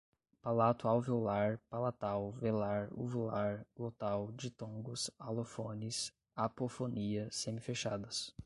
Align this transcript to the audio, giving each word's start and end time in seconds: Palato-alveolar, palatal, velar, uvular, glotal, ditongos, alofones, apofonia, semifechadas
Palato-alveolar, 0.43 1.59
palatal, 1.69 2.31
velar, 2.41 2.87
uvular, 2.91 3.67
glotal, 3.77 4.31
ditongos, 4.35 5.11
alofones, 5.19 6.11
apofonia, 6.35 7.29
semifechadas 7.31 8.33